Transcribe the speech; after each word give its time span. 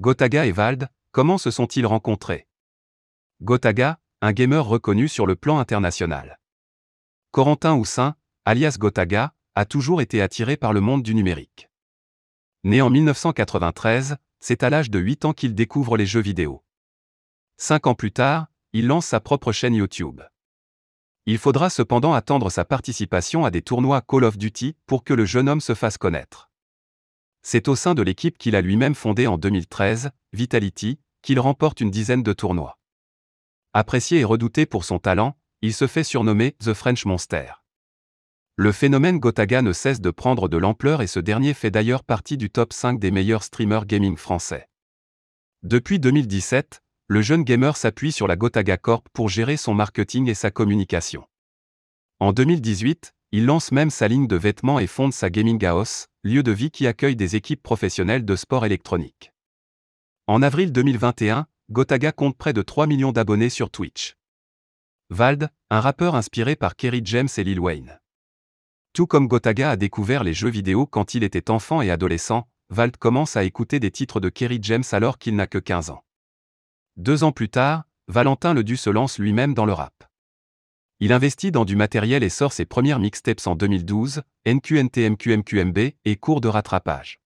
Gotaga 0.00 0.44
et 0.44 0.50
Vald, 0.50 0.88
comment 1.12 1.38
se 1.38 1.52
sont-ils 1.52 1.86
rencontrés? 1.86 2.48
Gotaga, 3.42 4.00
un 4.22 4.32
gamer 4.32 4.66
reconnu 4.66 5.06
sur 5.06 5.24
le 5.24 5.36
plan 5.36 5.60
international. 5.60 6.40
Corentin 7.30 7.74
Houssin, 7.74 8.16
alias 8.44 8.74
Gotaga, 8.76 9.34
a 9.54 9.64
toujours 9.64 10.00
été 10.00 10.20
attiré 10.20 10.56
par 10.56 10.72
le 10.72 10.80
monde 10.80 11.04
du 11.04 11.14
numérique. 11.14 11.70
Né 12.64 12.82
en 12.82 12.90
1993, 12.90 14.16
c'est 14.40 14.64
à 14.64 14.70
l'âge 14.70 14.90
de 14.90 14.98
8 14.98 15.26
ans 15.26 15.32
qu'il 15.32 15.54
découvre 15.54 15.96
les 15.96 16.06
jeux 16.06 16.22
vidéo. 16.22 16.64
Cinq 17.56 17.86
ans 17.86 17.94
plus 17.94 18.10
tard, 18.10 18.48
il 18.72 18.88
lance 18.88 19.06
sa 19.06 19.20
propre 19.20 19.52
chaîne 19.52 19.74
YouTube. 19.74 20.22
Il 21.26 21.38
faudra 21.38 21.70
cependant 21.70 22.14
attendre 22.14 22.50
sa 22.50 22.64
participation 22.64 23.44
à 23.44 23.52
des 23.52 23.62
tournois 23.62 24.02
Call 24.02 24.24
of 24.24 24.38
Duty 24.38 24.74
pour 24.86 25.04
que 25.04 25.14
le 25.14 25.24
jeune 25.24 25.48
homme 25.48 25.60
se 25.60 25.76
fasse 25.76 25.98
connaître. 25.98 26.50
C'est 27.46 27.68
au 27.68 27.76
sein 27.76 27.94
de 27.94 28.00
l'équipe 28.00 28.38
qu'il 28.38 28.56
a 28.56 28.62
lui-même 28.62 28.94
fondée 28.94 29.26
en 29.26 29.36
2013, 29.36 30.10
Vitality, 30.32 30.98
qu'il 31.20 31.38
remporte 31.38 31.82
une 31.82 31.90
dizaine 31.90 32.22
de 32.22 32.32
tournois. 32.32 32.78
Apprécié 33.74 34.20
et 34.20 34.24
redouté 34.24 34.64
pour 34.64 34.84
son 34.84 34.98
talent, 34.98 35.36
il 35.60 35.74
se 35.74 35.86
fait 35.86 36.04
surnommer 36.04 36.52
The 36.52 36.72
French 36.72 37.04
Monster. 37.04 37.52
Le 38.56 38.72
phénomène 38.72 39.18
Gotaga 39.18 39.60
ne 39.60 39.72
cesse 39.72 40.00
de 40.00 40.10
prendre 40.10 40.48
de 40.48 40.56
l'ampleur 40.56 41.02
et 41.02 41.06
ce 41.06 41.20
dernier 41.20 41.52
fait 41.52 41.70
d'ailleurs 41.70 42.02
partie 42.02 42.38
du 42.38 42.50
top 42.50 42.72
5 42.72 42.98
des 42.98 43.10
meilleurs 43.10 43.42
streamers 43.42 43.84
gaming 43.84 44.16
français. 44.16 44.68
Depuis 45.62 45.98
2017, 45.98 46.82
le 47.08 47.20
jeune 47.20 47.42
gamer 47.42 47.76
s'appuie 47.76 48.12
sur 48.12 48.26
la 48.26 48.36
Gotaga 48.36 48.78
Corp 48.78 49.06
pour 49.12 49.28
gérer 49.28 49.58
son 49.58 49.74
marketing 49.74 50.30
et 50.30 50.34
sa 50.34 50.50
communication. 50.50 51.26
En 52.20 52.32
2018, 52.32 53.13
il 53.36 53.46
lance 53.46 53.72
même 53.72 53.90
sa 53.90 54.06
ligne 54.06 54.28
de 54.28 54.36
vêtements 54.36 54.78
et 54.78 54.86
fonde 54.86 55.12
sa 55.12 55.28
Gaming 55.28 55.64
House, 55.64 56.06
lieu 56.22 56.44
de 56.44 56.52
vie 56.52 56.70
qui 56.70 56.86
accueille 56.86 57.16
des 57.16 57.34
équipes 57.34 57.64
professionnelles 57.64 58.24
de 58.24 58.36
sport 58.36 58.64
électronique. 58.64 59.32
En 60.28 60.40
avril 60.40 60.70
2021, 60.70 61.48
Gotaga 61.68 62.12
compte 62.12 62.38
près 62.38 62.52
de 62.52 62.62
3 62.62 62.86
millions 62.86 63.10
d'abonnés 63.10 63.48
sur 63.48 63.70
Twitch. 63.70 64.14
Vald, 65.10 65.50
un 65.68 65.80
rappeur 65.80 66.14
inspiré 66.14 66.54
par 66.54 66.76
Kerry 66.76 67.00
James 67.04 67.28
et 67.36 67.42
Lil 67.42 67.58
Wayne. 67.58 67.98
Tout 68.92 69.08
comme 69.08 69.26
Gotaga 69.26 69.70
a 69.70 69.76
découvert 69.76 70.22
les 70.22 70.32
jeux 70.32 70.48
vidéo 70.48 70.86
quand 70.86 71.16
il 71.16 71.24
était 71.24 71.50
enfant 71.50 71.82
et 71.82 71.90
adolescent, 71.90 72.46
Vald 72.68 72.96
commence 72.98 73.36
à 73.36 73.42
écouter 73.42 73.80
des 73.80 73.90
titres 73.90 74.20
de 74.20 74.28
Kerry 74.28 74.60
James 74.62 74.84
alors 74.92 75.18
qu'il 75.18 75.34
n'a 75.34 75.48
que 75.48 75.58
15 75.58 75.90
ans. 75.90 76.04
Deux 76.96 77.24
ans 77.24 77.32
plus 77.32 77.48
tard, 77.48 77.82
Valentin 78.06 78.54
Ledu 78.54 78.76
se 78.76 78.90
lance 78.90 79.18
lui-même 79.18 79.54
dans 79.54 79.66
le 79.66 79.72
rap. 79.72 80.04
Il 81.04 81.12
investit 81.12 81.50
dans 81.50 81.66
du 81.66 81.76
matériel 81.76 82.22
et 82.22 82.30
sort 82.30 82.54
ses 82.54 82.64
premières 82.64 82.98
mixtapes 82.98 83.46
en 83.46 83.56
2012, 83.56 84.22
NQNTMQMQMB 84.46 85.78
et 86.06 86.16
cours 86.16 86.40
de 86.40 86.48
rattrapage. 86.48 87.20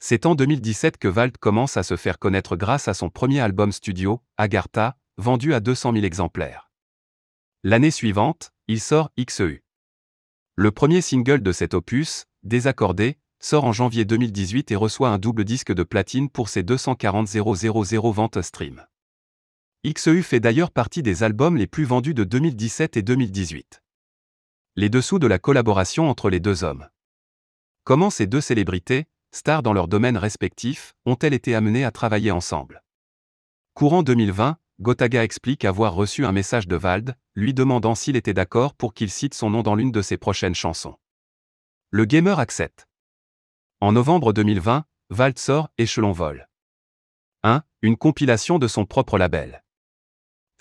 C'est 0.00 0.26
en 0.26 0.34
2017 0.34 0.96
que 0.98 1.06
Vald 1.06 1.36
commence 1.38 1.76
à 1.76 1.84
se 1.84 1.96
faire 1.96 2.18
connaître 2.18 2.56
grâce 2.56 2.88
à 2.88 2.94
son 2.94 3.08
premier 3.08 3.38
album 3.38 3.70
studio, 3.70 4.20
Agartha, 4.38 4.96
vendu 5.18 5.54
à 5.54 5.60
200 5.60 5.92
000 5.92 6.04
exemplaires. 6.04 6.72
L'année 7.62 7.92
suivante, 7.92 8.50
il 8.66 8.80
sort 8.80 9.12
XEU. 9.16 9.62
Le 10.56 10.72
premier 10.72 11.00
single 11.00 11.44
de 11.44 11.52
cet 11.52 11.74
opus, 11.74 12.26
Désaccordé, 12.42 13.18
sort 13.38 13.66
en 13.66 13.72
janvier 13.72 14.04
2018 14.04 14.72
et 14.72 14.74
reçoit 14.74 15.10
un 15.10 15.18
double 15.18 15.44
disque 15.44 15.72
de 15.72 15.84
platine 15.84 16.28
pour 16.28 16.48
ses 16.48 16.64
240 16.64 17.28
000 17.28 18.12
ventes 18.12 18.42
stream. 18.42 18.84
XEU 19.82 20.20
fait 20.20 20.40
d'ailleurs 20.40 20.72
partie 20.72 21.02
des 21.02 21.22
albums 21.22 21.56
les 21.56 21.66
plus 21.66 21.84
vendus 21.84 22.12
de 22.12 22.22
2017 22.22 22.98
et 22.98 23.02
2018. 23.02 23.82
Les 24.76 24.90
dessous 24.90 25.18
de 25.18 25.26
la 25.26 25.38
collaboration 25.38 26.10
entre 26.10 26.28
les 26.28 26.38
deux 26.38 26.64
hommes. 26.64 26.86
Comment 27.84 28.10
ces 28.10 28.26
deux 28.26 28.42
célébrités, 28.42 29.06
stars 29.30 29.62
dans 29.62 29.72
leurs 29.72 29.88
domaines 29.88 30.18
respectifs, 30.18 30.92
ont-elles 31.06 31.32
été 31.32 31.54
amenées 31.54 31.86
à 31.86 31.90
travailler 31.92 32.30
ensemble? 32.30 32.84
Courant 33.72 34.02
2020, 34.02 34.58
Gotaga 34.82 35.24
explique 35.24 35.64
avoir 35.64 35.94
reçu 35.94 36.26
un 36.26 36.32
message 36.32 36.68
de 36.68 36.76
Vald, 36.76 37.16
lui 37.34 37.54
demandant 37.54 37.94
s'il 37.94 38.16
était 38.16 38.34
d'accord 38.34 38.74
pour 38.74 38.92
qu'il 38.92 39.08
cite 39.08 39.32
son 39.32 39.48
nom 39.48 39.62
dans 39.62 39.76
l'une 39.76 39.92
de 39.92 40.02
ses 40.02 40.18
prochaines 40.18 40.54
chansons. 40.54 40.98
Le 41.88 42.04
gamer 42.04 42.38
accepte. 42.38 42.86
En 43.80 43.92
novembre 43.92 44.34
2020, 44.34 44.84
Vald 45.08 45.38
sort 45.38 45.70
Échelon 45.78 46.12
Vol. 46.12 46.50
1. 47.44 47.62
Une 47.80 47.96
compilation 47.96 48.58
de 48.58 48.68
son 48.68 48.84
propre 48.84 49.16
label. 49.16 49.64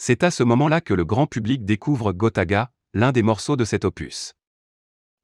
C'est 0.01 0.23
à 0.23 0.31
ce 0.31 0.43
moment-là 0.43 0.79
que 0.79 0.93
le 0.93 1.03
grand 1.03 1.27
public 1.27 1.65
découvre 1.65 2.13
Gotaga, 2.13 2.71
l'un 2.93 3.11
des 3.11 3.21
morceaux 3.21 3.57
de 3.57 3.65
cet 3.65 3.83
opus. 3.83 4.33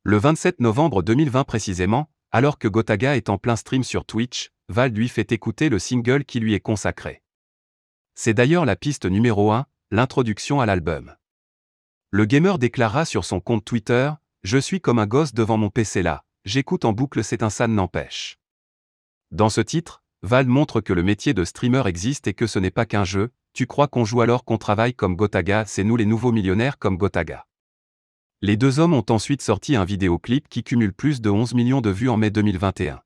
Le 0.03 0.17
27 0.17 0.59
novembre 0.59 1.01
2020 1.01 1.45
précisément, 1.45 2.09
alors 2.33 2.59
que 2.59 2.67
Gotaga 2.67 3.15
est 3.15 3.29
en 3.29 3.37
plein 3.37 3.55
stream 3.55 3.85
sur 3.85 4.03
Twitch, 4.03 4.51
Vald 4.67 4.97
lui 4.97 5.07
fait 5.07 5.31
écouter 5.31 5.69
le 5.69 5.79
single 5.79 6.25
qui 6.25 6.41
lui 6.41 6.53
est 6.53 6.59
consacré. 6.59 7.23
C'est 8.15 8.33
d'ailleurs 8.33 8.65
la 8.65 8.75
piste 8.75 9.05
numéro 9.05 9.53
1, 9.53 9.65
l'introduction 9.91 10.59
à 10.59 10.65
l'album. 10.65 11.15
Le 12.09 12.25
gamer 12.25 12.59
déclara 12.59 13.05
sur 13.05 13.23
son 13.23 13.39
compte 13.39 13.63
Twitter 13.63 14.11
Je 14.43 14.57
suis 14.57 14.81
comme 14.81 14.99
un 14.99 15.07
gosse 15.07 15.33
devant 15.33 15.57
mon 15.57 15.69
PC 15.69 16.03
là, 16.03 16.25
J'écoute 16.43 16.83
en 16.83 16.91
boucle 16.91 17.23
C'est 17.23 17.43
un 17.43 17.49
ça 17.49 17.69
n'empêche. 17.69 18.39
Dans 19.31 19.49
ce 19.49 19.61
titre, 19.61 20.03
Val 20.21 20.47
montre 20.47 20.81
que 20.81 20.91
le 20.91 21.01
métier 21.01 21.33
de 21.33 21.45
streamer 21.45 21.87
existe 21.87 22.27
et 22.27 22.33
que 22.33 22.45
ce 22.45 22.59
n'est 22.59 22.71
pas 22.71 22.85
qu'un 22.85 23.05
jeu, 23.05 23.31
tu 23.55 23.67
crois 23.67 23.87
qu'on 23.87 24.03
joue 24.03 24.19
alors 24.19 24.43
qu'on 24.43 24.57
travaille 24.57 24.93
comme 24.93 25.15
Gotaga, 25.15 25.63
c'est 25.65 25.85
nous 25.85 25.95
les 25.95 26.05
nouveaux 26.05 26.33
millionnaires 26.33 26.77
comme 26.77 26.97
Gotaga. 26.97 27.45
Les 28.41 28.57
deux 28.57 28.79
hommes 28.79 28.93
ont 28.93 29.05
ensuite 29.09 29.41
sorti 29.41 29.77
un 29.77 29.85
vidéoclip 29.85 30.49
qui 30.49 30.61
cumule 30.61 30.91
plus 30.91 31.21
de 31.21 31.29
11 31.29 31.53
millions 31.53 31.79
de 31.79 31.89
vues 31.89 32.09
en 32.09 32.17
mai 32.17 32.31
2021. 32.31 32.99